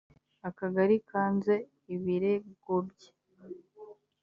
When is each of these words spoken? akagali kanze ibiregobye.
akagali 0.49 0.95
kanze 1.09 1.53
ibiregobye. 1.95 3.09